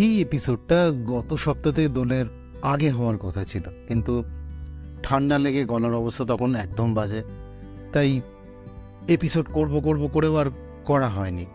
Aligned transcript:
এই 0.00 0.20
এপিসোডটা 0.20 0.90
গত 1.06 1.34
সপ্তাহে 1.34 1.88
দোলের 1.88 2.26
আগে 2.62 2.90
হওয়ার 2.90 3.18
কথা 3.18 3.44
ছিল। 3.44 3.62
কিন্তু 3.88 4.24
ঠান্ডা 5.02 5.38
লেগে 5.38 5.64
গলার 5.64 5.94
অবস্থা 5.94 6.24
তখন 6.24 6.54
একদম 6.54 6.94
বাজে। 6.94 7.22
তাই 7.92 8.20
এপিসোড 9.08 9.46
করব 9.52 9.80
করব 9.80 10.06
করেও 10.06 10.36
আর 10.36 10.46
করা 10.84 11.08
হয়নি। 11.08 11.46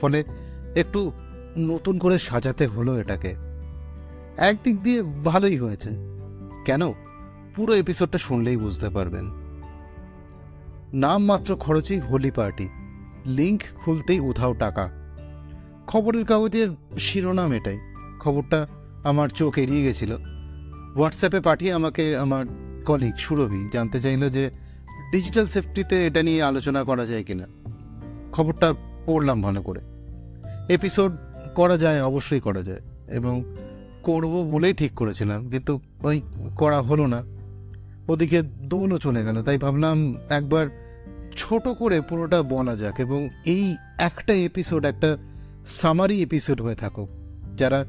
ফলে 0.00 0.24
একটু 0.76 1.12
নতুন 1.58 1.98
করে 1.98 2.18
সাজাতে 2.18 2.66
হলো 2.66 3.00
এটাকে। 3.00 3.34
একদিক 4.36 4.82
দিয়ে 4.82 5.02
ভালোই 5.02 5.58
হয়েছে। 5.58 5.90
কেন? 6.64 6.92
পুরো 7.56 7.74
এপিসোডটা 7.74 8.18
শুনলেই 8.18 8.56
বুঝতে 8.56 8.88
পারবেন। 8.90 9.24
নাম 10.92 11.24
মাত্র 11.24 11.56
খরচই 11.56 11.98
হোলি 11.98 12.30
পার্টি। 12.30 12.68
লিংক 13.26 13.62
খুলতেই 13.74 14.20
উধাও 14.20 14.54
টাকা। 14.54 14.90
খবরের 15.86 16.24
কাগজের 16.24 16.68
শিরোনাম 16.98 17.52
এটাই। 17.52 17.78
খবরটা 18.22 18.66
আমার 19.04 19.28
চোখ 19.28 19.58
এড়িয়ে 19.58 19.82
গেছিল। 19.82 20.12
হোয়াটসঅ্যাপে 20.96 21.40
পাঠিয়ে 21.40 21.72
আমাকে 21.72 22.04
আমার 22.16 22.44
কলিগ 22.84 23.14
সুরভি 23.18 23.62
জানতে 23.72 23.98
চাইলো 24.00 24.30
যে 24.30 24.44
ডিজিটাল 25.12 25.46
সেফটিতে 25.46 26.06
এটা 26.06 26.20
নিয়ে 26.22 26.42
আলোচনা 26.42 26.80
করা 26.84 27.04
যায় 27.06 27.24
কিনা। 27.24 27.46
খবরটা 28.32 28.74
পড়লাম 29.06 29.42
ভালো 29.42 29.62
করে। 29.62 29.80
এপিসোড 30.68 31.12
করা 31.54 31.76
যায়, 31.78 32.02
অবশ্যই 32.02 32.40
করা 32.40 32.62
যায় 32.62 32.82
এবং 33.08 33.34
করব 34.02 34.32
বলেই 34.52 34.74
ঠিক 34.74 34.92
করেছিলাম, 34.94 35.50
কিন্তু 35.50 35.80
ওই 36.02 36.22
করা 36.56 36.78
হলো 36.82 37.06
না। 37.06 37.20
ওদিকে 38.08 38.42
দোলও 38.42 38.98
চলে 38.98 39.24
গেল, 39.24 39.42
তাই 39.42 39.58
ভাবলাম 39.58 40.14
একবার 40.28 40.66
ছোট 41.36 41.68
করে 41.68 42.00
পুরোটা 42.00 42.42
বলা 42.42 42.74
যাক 42.76 42.96
এবং 43.00 43.28
এই 43.46 43.76
একটা 43.98 44.32
এপিসোড 44.32 44.84
একটা 44.84 45.10
সামারি 45.66 46.16
এপিসোড 46.22 46.60
হয়ে 46.60 46.74
থাকুক। 46.74 47.08
যারা 47.56 47.84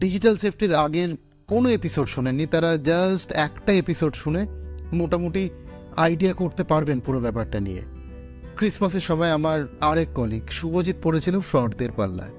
ডিজিটাল 0.00 0.36
সেফটির 0.36 0.74
আগের 0.74 1.10
কোনো 1.46 1.68
এপিসোড 1.68 2.06
শোনেননি, 2.06 2.46
তারা 2.46 2.76
জাস্ট 2.76 3.32
একটা 3.32 3.72
এপিসোড 3.72 4.14
শুনে 4.14 4.46
মোটামুটি 4.92 5.50
আইডিয়া 5.96 6.32
করতে 6.32 6.62
পারবেন 6.64 7.00
পুরো 7.00 7.20
ব্যাপারটা 7.20 7.60
নিয়ে। 7.60 7.82
ক্রিসমাসের 8.56 9.00
সময় 9.00 9.30
আমার 9.30 9.58
আরেক 9.80 10.08
কলিগ 10.14 10.42
শুভজিৎ, 10.50 10.96
পড়েছিল 11.02 11.40
ফ্রডদের 11.40 11.92
পাল্লায়। 11.96 12.30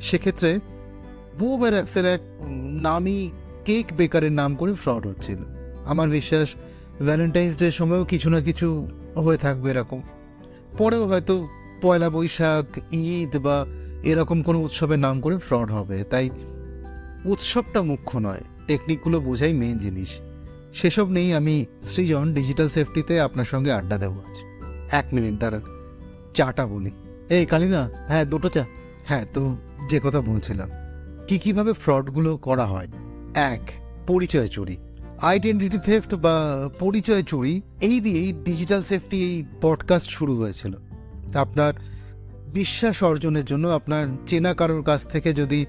সেক্ষেত্রে 0.00 0.60
ব্যারাক্সের 1.60 2.06
এক 2.06 2.20
নামি 2.82 3.30
কেক 3.64 3.86
বেকারের 3.96 4.32
নাম 4.32 4.54
করে 4.54 4.72
ফ্রড 4.72 5.06
হচ্ছিল। 5.06 5.38
আমার 5.84 6.08
বিশ্বাস 6.08 6.48
ভ্যালেন্টাইন্স 7.02 7.58
ডে 7.58 7.70
সময়ও 7.70 8.04
কিছু 8.04 8.30
না 8.30 8.40
কিছু 8.40 8.88
হয়ে 9.14 9.36
থাকবে 9.36 9.70
এরকম। 9.70 10.02
পরেও 10.78 11.04
হয়তো 11.06 11.48
পয়লা 11.82 12.08
বৈশাখ, 12.10 12.66
ঈদ 12.92 13.36
বা 13.36 13.66
এরকম 14.04 14.42
কোনো 14.42 14.58
উৎসবের 14.60 14.98
নাম 14.98 15.20
করে 15.20 15.36
ফ্রড 15.38 15.70
হবে, 15.70 16.04
তাই 16.04 16.30
উৎসবটা 17.24 17.82
মুখ্য 17.82 18.18
নয় 18.18 18.40
টেকনিকগুলো 18.66 19.20
বোঝাই 19.20 19.52
মেন 19.52 19.78
জিনিস। 19.78 20.08
সেসব 20.72 21.10
নেই 21.10 21.34
আমি 21.34 21.66
সৃজন 21.82 22.34
ডিজিটাল 22.34 22.68
সেফটিতে 22.68 23.20
আপনার 23.20 23.44
সঙ্গে 23.44 23.72
আড্ডা 23.72 23.98
দেবো 23.98 24.14
আজ। 24.14 24.36
এক 24.90 25.04
মিনিট, 25.12 25.40
দাঁড়ান। 25.40 25.62
চাটা 26.34 26.66
বলি। 26.66 26.90
এই 27.28 27.46
কালিদা 27.46 27.90
হ্যাঁ 28.08 28.24
দুটো 28.24 28.48
চা। 28.48 28.64
হ্যাঁ 29.04 29.26
তো 29.34 29.56
যে 29.90 30.00
কথা 30.04 30.20
বলছিলাম, 30.20 30.70
কি 31.28 31.38
কীভাবে 31.38 31.72
ফ্রডগুলো 31.72 32.36
করা 32.36 32.66
হয়? 32.66 32.88
এক, 33.34 33.60
পরিচয় 34.06 34.48
চুরি। 34.48 34.76
আইডেন্টিটি 35.22 35.78
থেফট 35.78 36.14
বা 36.14 36.68
পরিচয় 36.78 37.22
চুরি, 37.22 37.62
এই 37.80 38.00
দিয়েই 38.00 38.32
ডিজিটাল 38.32 38.82
সেফটি 38.82 39.22
এই 39.22 39.44
পডকাস্ট 39.62 40.10
শুরু 40.10 40.38
হয়েছিল। 40.38 40.76
আপনার 41.34 41.74
বিশ্বাস 42.52 43.02
অর্জনের 43.02 43.44
জন্য 43.44 43.68
আপনার 43.68 44.06
চেনা 44.26 44.54
কারোর 44.54 44.82
কাছ 44.82 45.06
থেকে 45.06 45.32
যদি 45.32 45.66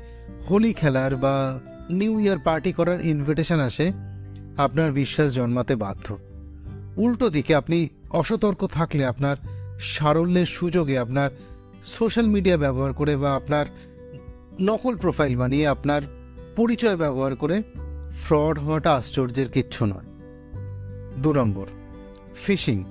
হোলি 0.49 0.73
খেলার 0.73 1.15
বা 1.15 1.59
নিউ 1.89 2.19
ইয়ার 2.19 2.37
পার্টি 2.39 2.71
করার 2.71 3.05
ইনভিটেশন 3.05 3.59
আসে, 3.59 3.91
আপনার 4.57 4.91
বিশ্বাস 4.91 5.33
জন্মাতে 5.33 5.75
বাধ্য। 5.75 6.17
উল্টো 6.97 7.29
দিকে 7.29 7.55
আপনি 7.55 7.89
অসতর্ক 8.09 8.67
থাকলে 8.67 9.05
আপনার 9.05 9.35
সারল্যের 9.79 10.45
সুযোগে 10.45 10.99
আপনার 10.99 11.29
সোশ্যাল 11.85 12.25
মিডিয়া 12.25 12.57
ব্যবহার 12.57 12.93
করে 12.93 13.15
বা 13.15 13.35
আপনার 13.35 13.65
নকল 14.61 14.95
প্রোফাইল 14.95 15.35
বানিয়ে 15.35 15.67
আপনার 15.67 16.01
পরিচয় 16.55 16.95
ব্যবহার 16.95 17.35
করে 17.35 17.63
ফ্রড 18.23 18.59
হওয়াটা 18.59 18.93
আশ্চর্যের 18.93 19.49
কিচ্ছু 19.49 19.85
নয়। 19.85 20.07
দু 21.17 21.33
নম্বর 21.33 21.65
ফিশিং 22.45 22.83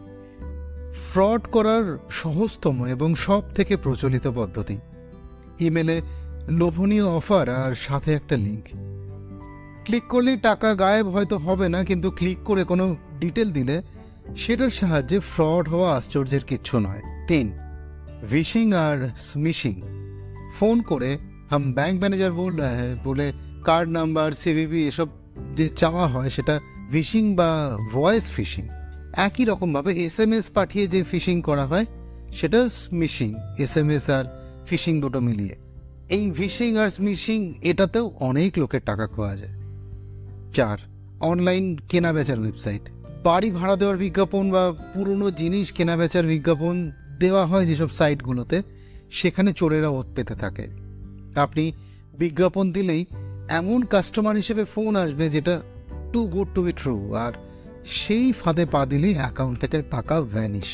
ফ্রড 1.13 1.43
করার 1.53 1.99
সহজতম 2.11 2.87
এবং 2.87 3.15
সব 3.15 3.43
থেকে 3.55 3.77
প্রচলিত 3.77 4.27
পদ্ধতি। 4.35 4.77
ইমেলে 5.61 6.03
লোভনীয় 6.49 7.05
অফার 7.05 7.49
আর 7.49 7.75
সাথে 7.75 8.15
একটা 8.15 8.37
লিঙ্ক 8.37 8.67
ক্লিক 9.85 10.05
করলেই 10.09 10.37
টাকা 10.37 10.75
গায়েব 10.75 11.07
হয়তো 11.07 11.39
হবে 11.39 11.69
না, 11.69 11.85
কিন্তু 11.85 12.11
ক্লিক 12.11 12.39
করে 12.45 12.65
কোনো 12.65 12.97
ডিটেল 13.21 13.53
দিলে 13.53 13.83
সেটার 14.37 14.71
সাহায্যে 14.71 15.19
ফ্রড 15.21 15.69
হওয়া 15.69 15.97
আশ্চর্যের 15.97 16.45
কিচ্ছু 16.45 16.81
নয়। 16.81 17.03
তিন 17.29 17.53
ভিশিং 18.31 18.75
আর 18.75 19.09
স্মিশিং 19.19 19.75
ফোন 20.59 20.83
করে 20.83 21.19
হাম 21.51 21.73
ব্যাংক 21.73 22.01
ম্যানেজার 22.01 22.33
বল 22.33 22.55
বলে 23.05 23.33
কার্ড 23.65 23.89
নাম্বার 23.91 24.33
সিভিভি 24.33 24.81
এসব 24.89 25.09
যে 25.57 25.69
চাওয়া 25.69 26.07
হয় 26.09 26.31
সেটা 26.31 26.61
ভিশিং 26.91 27.35
বা 27.35 27.79
ভয়েস 27.93 28.25
ফিশিং 28.37 28.65
একই 29.13 29.45
রকমভাবে 29.45 29.93
এস 30.07 30.21
এম 30.21 30.33
এস 30.33 30.47
পাঠিয়ে 30.55 30.87
যে 30.87 31.03
ফিশিং 31.03 31.43
করা 31.43 31.65
হয় 31.67 31.87
সেটা 32.37 32.69
স্মিশিং 32.69 33.31
এস 33.59 33.77
এম 33.77 33.91
এস 33.91 34.11
আর 34.11 34.25
ফিশিং 34.67 35.01
দুটো 35.01 35.21
মিলিয়ে। 35.21 35.64
এই 36.15 36.31
ভিশিং 36.31 36.77
আর 36.77 36.89
স্মিশিং 36.89 37.55
এটাতেও 37.63 38.13
অনেক 38.21 38.59
লোকের 38.59 38.81
টাকা 38.85 39.07
খোয়া 39.07 39.37
যায়। 39.37 39.55
চার, 40.55 40.79
অনলাইন 41.21 41.79
কেনা 41.89 42.13
বেচার 42.13 42.41
ওয়েবসাইট। 42.41 42.81
বাড়ি 43.25 43.51
ভাড়া 43.51 43.77
দেওয়ার 43.77 43.97
বিজ্ঞাপন 43.97 44.51
বা 44.51 44.73
পুরনো 44.95 45.31
জিনিস 45.31 45.73
কেনা 45.73 45.97
বেচার 45.97 46.25
বিজ্ঞাপন 46.25 46.93
দেওয়া 47.19 47.47
হয় 47.47 47.67
যেসব 47.67 47.89
সাইটগুলোতে, 47.89 48.63
সেখানে 49.11 49.53
চোরেরা 49.53 49.89
ওত 49.89 50.07
পেতে 50.15 50.35
থাকে। 50.35 50.67
আপনি 51.35 51.73
বিজ্ঞাপন 52.19 52.73
দিলেই 52.73 53.07
এমন 53.49 53.83
কাস্টমার 53.83 54.37
হিসেবে 54.37 54.65
ফোন 54.65 54.97
আসবে 54.97 55.29
যেটা 55.29 55.63
too 56.13 56.27
good 56.27 56.49
to 56.55 56.63
be 56.63 56.73
true, 56.73 57.15
আর 57.15 57.33
সেই 57.87 58.33
ফাঁদে 58.33 58.67
পা 58.67 58.87
দিলেই 58.87 59.15
অ্যাকাউন্ট 59.15 59.61
থেকে 59.61 59.83
টাকা 59.83 60.21
ভ্যানিশ। 60.21 60.69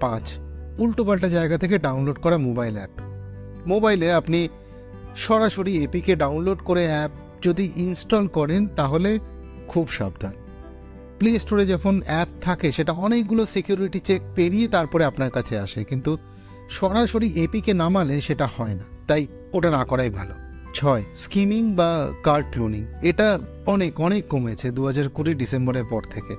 পাঁচ, 0.00 0.32
উল্টোপাল্টা 0.78 1.28
জায়গা 1.28 1.58
থেকে 1.58 1.78
ডাউনলোড 1.78 2.18
করা 2.18 2.38
মোবাইল 2.38 2.74
অ্যাপ। 2.74 2.90
মোবাইলে 3.66 4.12
আপনি 4.12 4.48
সরাসরি 5.16 5.84
এপিকে 5.84 6.16
ডাউনলোড 6.16 6.58
করে 6.64 6.86
অ্যাপ 6.86 7.10
যদি 7.42 7.72
ইনস্টল 7.76 8.26
করেন, 8.26 8.66
তাহলে 8.66 9.18
খুব 9.68 9.90
সাবধান। 9.90 10.32
প্লে 11.18 11.38
স্টোরে 11.38 11.66
যখন 11.66 12.02
অ্যাপ 12.06 12.28
থাকে, 12.42 12.72
সেটা 12.72 12.92
অনেকগুলো 12.92 13.46
সিকিউরিটি 13.46 14.00
চেক 14.00 14.22
পেরিয়ে 14.34 14.68
তারপরে 14.68 15.04
আপনার 15.04 15.30
কাছে 15.30 15.58
আসে, 15.58 15.84
কিন্তু 15.84 16.18
সরাসরি 16.70 17.32
এপিকে 17.44 17.74
নামালে 17.74 18.20
সেটা 18.20 18.46
হয় 18.56 18.74
না। 18.74 18.84
তাই 19.06 19.26
ওটা 19.52 19.70
না 19.70 19.84
করাই 19.84 20.10
ভালো। 20.10 20.34
ছয় 20.74 21.02
স্কিমিং 21.14 21.74
বা 21.74 22.12
কার্ড 22.22 22.46
ক্লোনিং 22.52 22.86
এটা 23.02 23.38
অনেক 23.66 24.00
অনেক 24.00 24.28
কমেছে 24.28 24.70
দু 24.70 24.86
হাজার 24.86 25.08
কুড়ি 25.08 25.34
ডিসেম্বরের 25.34 25.84
পর 25.90 26.02
থেকে। 26.10 26.36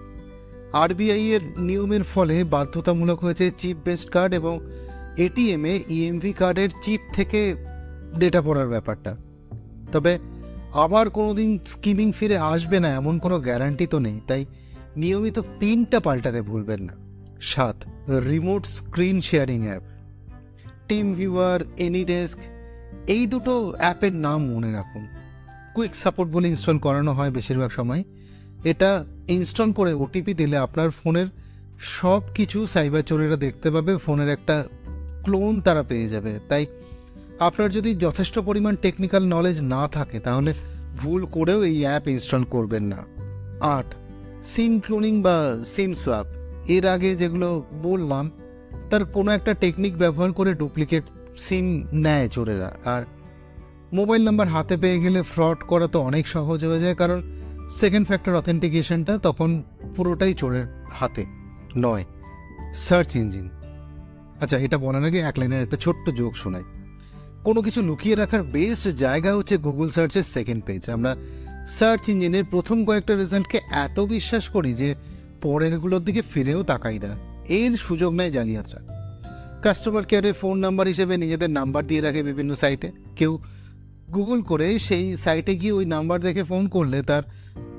আরবিআই 0.73 1.27
এর 1.27 1.41
নিয়মের 1.57 2.03
ফলে 2.03 2.43
বাধ্যতামূলক 2.43 3.19
হয়েছে 3.19 3.51
চিপ 3.57 3.77
বেসড 3.85 4.09
কার্ড 4.09 4.33
এবং 4.33 4.59
এটিএমে 5.17 5.79
ইএমভি 5.89 6.33
কার্ডের 6.33 6.69
চিপ 6.83 7.01
থেকে 7.13 7.55
ডেটা 8.19 8.41
পড়ার 8.41 8.69
ব্যাপারটা। 8.69 9.15
তবে 9.91 10.19
আবার 10.73 11.09
কোনোদিন 11.09 11.59
স্কিমিং 11.65 12.11
ফিরে 12.11 12.37
আসবে 12.37 12.79
না 12.79 12.89
এমন 12.89 13.19
কোনো 13.19 13.39
গ্যারান্টি 13.39 13.85
তো 13.87 13.99
নেই, 13.99 14.19
তাই 14.27 14.45
নিয়মিত 14.97 15.39
পিনটা 15.59 15.99
পাল্টাতে 15.99 16.41
ভুলবেন 16.41 16.81
না। 16.81 16.93
সাত 17.41 17.77
remote 18.29 18.65
screen 18.65 19.21
sharing 19.21 19.61
app 19.67 19.83
TeamViewer 21.13 21.59
AnyDesk 21.77 22.37
এই 23.07 23.27
দুটো 23.27 23.53
অ্যাপের 23.77 24.13
নাম 24.13 24.39
মনে 24.53 24.71
রাখুন। 24.71 25.03
কুইক 25.75 25.95
সাপোর্ট 25.95 26.31
বলে 26.31 26.47
ইনস্টল 26.47 26.77
করানো 26.77 27.13
হয় 27.13 27.31
বেশিরভাগ 27.31 27.71
সময়। 27.71 28.03
এটা 28.63 29.05
ইনস্টল 29.27 29.71
করে 29.71 29.93
ওটিপি 29.93 30.33
দিলে 30.33 30.57
আপনার 30.57 30.89
ফোনের 30.91 31.27
সব 31.97 32.21
কিছু 32.35 32.67
সাইবার 32.67 33.01
চোরেরা 33.01 33.35
দেখতে 33.35 33.71
পাবে, 33.71 33.97
ফোনের 33.97 34.29
একটা 34.29 34.63
ক্লোন 35.23 35.61
তারা 35.61 35.83
পেয়ে 35.83 36.07
যাবে। 36.09 36.39
তাই 36.49 36.65
আপনার 37.39 37.69
যদি 37.71 37.95
যথেষ্ট 37.95 38.39
পরিমাণ 38.39 38.75
টেকনিক্যাল 38.75 39.23
নলেজ 39.27 39.61
না 39.61 39.87
থাকে, 39.87 40.19
তাহলে 40.19 40.53
ভুল 40.97 41.25
করেও 41.25 41.63
এই 41.63 41.85
অ্যাপ 41.85 42.07
ইনস্টল 42.07 42.43
করবেন 42.43 42.83
না। 42.83 43.05
আট 43.61 43.85
সিম 44.45 44.79
ক্লোনিং 44.79 45.21
বা 45.21 45.65
সিম 45.65 45.93
সোয়াপ 45.93 46.25
এর 46.67 46.87
আগে 46.87 47.15
যেগুলো 47.15 47.63
বললাম, 47.83 48.31
তার 48.89 49.05
কোনো 49.05 49.31
একটা 49.31 49.53
টেকনিক 49.53 49.97
ব্যবহার 49.97 50.31
করে 50.33 50.53
ডুপ্লিকেট 50.53 51.03
সিম 51.37 51.87
নেয় 51.93 52.27
চোরেরা। 52.27 52.71
আর 52.85 53.01
মোবাইল 53.93 54.23
নাম্বার 54.23 54.47
হাতে 54.47 54.77
পেয়ে 54.77 54.99
গেলে 54.99 55.23
ফ্রড 55.23 55.57
করা 55.67 55.87
তো 55.87 55.99
অনেক 55.99 56.27
সহজ 56.27 56.65
হয়ে 56.65 56.79
যায়, 56.79 56.95
কারণ 56.95 57.21
সেকেন্ড 57.79 58.07
ফ্যাক্টর 58.07 58.33
অথেন্টিকেশনটা 58.35 59.17
তখন 59.17 59.63
পুরোটাই 59.95 60.33
চোরের 60.33 60.65
হাতে। 60.91 61.25
নয় 61.77 62.03
সার্চ 62.75 63.15
ইঞ্জিন 63.15 63.49
আচ্ছা 64.41 64.57
এটা 64.57 64.77
বলার 64.77 65.03
আগে 65.03 65.19
এক 65.19 65.39
লাইনের 65.39 65.61
একটা 65.61 65.77
ছোট্ট 65.77 66.09
যোগ 66.09 66.33
শোনাই। 66.33 66.63
কোনো 67.43 67.61
কিছু 67.61 67.81
লুকিয়ে 67.81 68.15
রাখার 68.15 68.43
বেস্ট 68.43 68.87
জায়গা 68.87 69.35
হচ্ছে 69.35 69.57
গুগল 69.57 69.89
সার্চের 69.89 70.23
সেকেন্ড 70.23 70.63
পেজ 70.63 70.89
আমরা 70.89 71.15
সার্চ 71.67 72.09
ইঞ্জিনের 72.09 72.43
প্রথম 72.45 72.85
কয়েকটা 72.85 73.15
রেজাল্টকে 73.15 73.59
এত 73.71 73.99
বিশ্বাস 73.99 74.49
করি 74.49 74.73
যে 74.73 74.95
পরেরগুলোর 75.41 76.03
দিকে 76.03 76.21
ফিরেও 76.21 76.63
তাকাই 76.63 76.99
না। 76.99 77.15
এর 77.49 77.77
সুযোগ 77.77 78.13
নেয় 78.13 78.31
জালিয়াতরা 78.31 78.79
কাস্টমার 79.61 80.05
কেয়ারে 80.05 80.33
ফোন 80.33 80.57
নাম্বার 80.57 80.87
হিসেবে 80.87 81.17
নিজেদের 81.17 81.49
নাম্বার 81.49 81.87
দিয়ে 81.87 82.01
রাখে 82.01 82.23
বিভিন্ন 82.23 82.55
সাইটে 82.55 82.91
কেউ 83.15 83.39
গুগল 84.13 84.41
করে 84.41 84.79
সেই 84.79 85.17
সাইটে 85.17 85.55
গিয়ে 85.55 85.71
ওই 85.71 85.85
নাম্বার 85.85 86.21
দেখে 86.21 86.43
ফোন 86.43 86.67
করলে 86.67 87.01
তার 87.01 87.23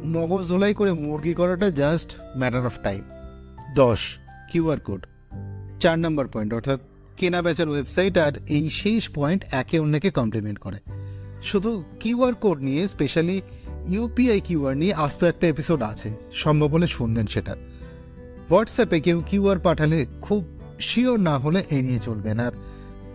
মগজ 0.05 0.49
ধোলাই 0.49 0.75
করে 0.75 0.93
মুরগি 0.93 1.35
করাটা 1.35 1.71
জাস্ট 1.71 2.17
ম্যাটার 2.37 2.67
অফ 2.67 2.73
টাইম 2.83 3.03
দশ 3.77 3.99
কিউআর 4.53 4.81
কোড 4.81 5.07
চার 5.81 5.99
নাম্বার 5.99 6.29
পয়েন্ট 6.29 6.55
অর্থাৎ 6.55 6.81
কেনা 7.17 7.43
বেচার 7.43 7.69
ওয়েবসাইট 7.69 8.19
আর 8.19 8.33
এই 8.49 8.71
শেষ 8.71 9.09
পয়েন্ট 9.15 9.45
একে 9.53 9.79
অন্যকে 9.79 10.11
কমপ্লিমেন্ট 10.11 10.59
করে। 10.59 10.79
শুধু 11.43 11.85
কিউআর 12.01 12.35
কোড 12.35 12.61
নিয়ে 12.61 12.89
স্পেশালি 12.89 13.43
ইউপিআই 13.89 14.41
কিউআর 14.41 14.77
নিয়ে 14.77 14.95
আস্ত 14.95 15.25
একটা 15.25 15.47
এপিসোড 15.47 15.83
আছে। 15.83 16.11
সম্ভব 16.33 16.69
হলে 16.69 16.87
শুনবেন 16.87 17.27
সেটা। 17.27 17.57
হোয়াটসঅ্যাপে 18.51 19.01
কেউ 19.01 19.23
কিউআর 19.27 19.59
পাঠালে 19.59 20.07
খুব 20.21 20.45
শিওর 20.81 21.21
না 21.21 21.39
হলে 21.39 21.65
এড়িয়ে 21.71 21.99
চলবেন 22.05 22.39
আর 22.39 22.53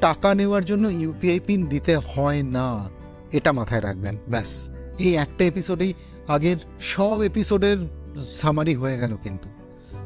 টাকা 0.02 0.36
নেওয়ার 0.36 0.66
জন্য 0.66 0.88
ইউপিআই 0.88 1.40
পিন 1.40 1.66
দিতে 1.66 1.98
হয় 1.98 2.44
না, 2.44 2.90
এটা 3.32 3.52
মাথায় 3.52 3.82
রাখবেন, 3.82 4.18
ব্যাস। 4.28 4.70
এই 5.00 5.16
একটা 5.16 5.46
এপিসোডেই 5.46 5.94
আগের 6.28 6.58
সব 6.82 7.22
এপিসোডের 7.22 7.78
সামারি 8.36 8.76
হয়ে 8.76 8.98
গেল 8.98 9.18
কিন্তু। 9.24 9.50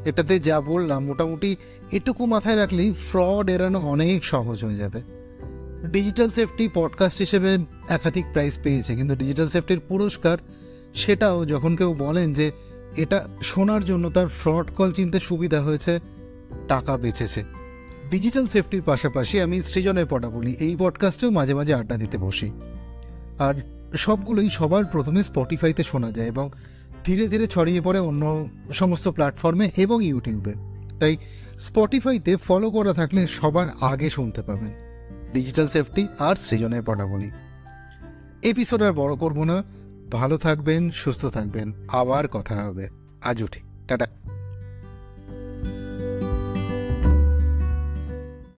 এটাতে 0.05 0.39
যা 0.39 0.61
বললাম, 0.61 1.05
মোটামুটি 1.05 1.55
এটুকু 1.91 2.25
মাথায় 2.25 2.55
রাখলেই 2.55 2.93
ফ্রড 3.11 3.49
এড়ানো 3.49 3.79
অনেক 3.79 4.25
সহজ 4.25 4.63
হয়ে 4.63 4.75
যাবে। 4.75 5.01
ডিজিটাল 5.91 6.29
সেফটি 6.29 6.69
পডকাস্ট 6.73 7.17
হিসেবে 7.17 7.57
একাধিক 7.89 8.25
প্রাইজ 8.33 8.59
পেয়েছে, 8.63 8.95
কিন্তু 8.95 9.15
ডিজিটাল 9.15 9.47
সেফটির 9.47 9.79
পুরস্কার 9.79 10.37
সেটাও 10.95 11.45
যখন 11.45 11.75
কেউ 11.75 11.93
বলেন 11.93 12.33
যে 12.33 12.51
এটা 12.97 13.27
শোনার 13.43 13.85
জন্য 13.85 14.09
তার 14.09 14.27
ফ্রড 14.27 14.71
কল 14.77 14.91
চিনতে 14.91 15.19
সুবিধা 15.19 15.61
হয়েছে, 15.61 15.99
টাকা 16.67 16.97
বেঁচেছে। 16.97 17.43
ডিজিটাল 18.09 18.47
সেফটির 18.47 18.81
পাশাপাশি 18.81 19.41
আমি 19.41 19.61
সৃজনের 19.61 20.05
পড়া 20.05 20.29
বলি, 20.29 20.51
এই 20.59 20.75
পডকাস্টেও 20.79 21.31
মাঝে 21.31 21.53
মাঝে 21.53 21.73
আড্ডা 21.73 21.95
দিতে 21.97 22.17
বসি। 22.17 22.51
আর 23.39 23.53
সবগুলোই 23.97 24.49
সবার 24.49 24.85
প্রথমে 24.85 25.23
স্পটিফাইতে 25.23 25.83
শোনা 25.83 26.11
যায় 26.11 26.27
এবং 26.27 26.49
ধীরে 27.05 27.27
ধীরে 27.27 27.47
ছড়িয়ে 27.47 27.81
পড়ে 27.81 27.99
অন্য 27.99 28.49
সমস্ত 28.73 29.07
প্ল্যাটফর্মে 29.07 29.69
এবং 29.77 30.03
ইউটিউবে 30.03 30.53
তাই 30.99 31.17
স্পটিফাইতে 31.59 32.35
ফলো 32.35 32.71
করা 32.71 32.93
থাকলে 32.93 33.27
সবার 33.27 33.67
আগে 33.81 34.09
শুনতে 34.09 34.41
পাবেন। 34.41 34.71
ডিজিটাল 35.33 35.67
সেফটি 35.67 36.07
আর 36.19 36.35
সৃজনের 36.35 36.83
পটাবলি 36.85 37.31
এপিসোড 38.43 38.81
আর 38.81 38.91
বড় 38.91 39.15
করব 39.15 39.43
না। 39.43 39.63
ভালো 40.11 40.37
থাকবেন, 40.37 40.91
সুস্থ 40.91 41.25
থাকবেন। 41.25 41.73
আবার 41.87 42.27
কথা 42.27 42.55
হবে। 42.55 42.89
আজ 43.21 43.43
উঠি। 43.43 43.59
টাটা। 43.87 44.07